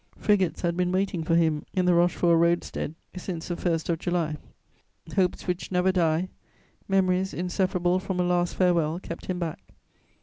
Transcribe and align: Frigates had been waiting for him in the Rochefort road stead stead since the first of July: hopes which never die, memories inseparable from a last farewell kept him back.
Frigates 0.17 0.61
had 0.61 0.75
been 0.75 0.91
waiting 0.91 1.23
for 1.23 1.35
him 1.35 1.63
in 1.75 1.85
the 1.85 1.93
Rochefort 1.93 2.35
road 2.35 2.63
stead 2.63 2.95
stead 3.11 3.21
since 3.21 3.49
the 3.49 3.55
first 3.55 3.87
of 3.87 3.99
July: 3.99 4.35
hopes 5.15 5.45
which 5.45 5.71
never 5.71 5.91
die, 5.91 6.29
memories 6.87 7.35
inseparable 7.35 7.99
from 7.99 8.19
a 8.19 8.23
last 8.23 8.55
farewell 8.55 8.99
kept 8.99 9.27
him 9.27 9.37
back. 9.37 9.59